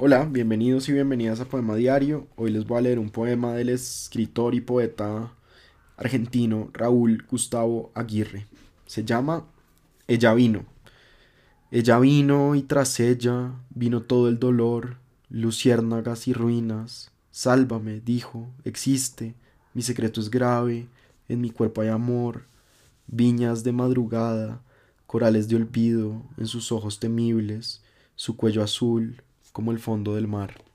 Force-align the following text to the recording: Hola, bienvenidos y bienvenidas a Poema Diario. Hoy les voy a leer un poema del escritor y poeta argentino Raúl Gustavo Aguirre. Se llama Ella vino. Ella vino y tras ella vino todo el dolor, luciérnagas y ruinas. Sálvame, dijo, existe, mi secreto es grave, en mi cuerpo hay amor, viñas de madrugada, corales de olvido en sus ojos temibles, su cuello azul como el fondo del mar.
Hola, 0.00 0.26
bienvenidos 0.30 0.88
y 0.88 0.92
bienvenidas 0.92 1.40
a 1.40 1.46
Poema 1.46 1.74
Diario. 1.74 2.28
Hoy 2.36 2.52
les 2.52 2.64
voy 2.64 2.78
a 2.78 2.82
leer 2.82 3.00
un 3.00 3.10
poema 3.10 3.54
del 3.54 3.68
escritor 3.68 4.54
y 4.54 4.60
poeta 4.60 5.32
argentino 5.96 6.70
Raúl 6.72 7.26
Gustavo 7.28 7.90
Aguirre. 7.96 8.46
Se 8.86 9.04
llama 9.04 9.48
Ella 10.06 10.34
vino. 10.34 10.66
Ella 11.72 11.98
vino 11.98 12.54
y 12.54 12.62
tras 12.62 13.00
ella 13.00 13.54
vino 13.70 14.02
todo 14.02 14.28
el 14.28 14.38
dolor, 14.38 14.98
luciérnagas 15.30 16.28
y 16.28 16.32
ruinas. 16.32 17.10
Sálvame, 17.32 17.98
dijo, 17.98 18.48
existe, 18.64 19.34
mi 19.74 19.82
secreto 19.82 20.20
es 20.20 20.30
grave, 20.30 20.86
en 21.28 21.40
mi 21.40 21.50
cuerpo 21.50 21.80
hay 21.80 21.88
amor, 21.88 22.44
viñas 23.08 23.64
de 23.64 23.72
madrugada, 23.72 24.62
corales 25.08 25.48
de 25.48 25.56
olvido 25.56 26.22
en 26.36 26.46
sus 26.46 26.70
ojos 26.70 27.00
temibles, 27.00 27.82
su 28.14 28.36
cuello 28.36 28.62
azul 28.62 29.24
como 29.58 29.72
el 29.72 29.80
fondo 29.80 30.14
del 30.14 30.28
mar. 30.28 30.67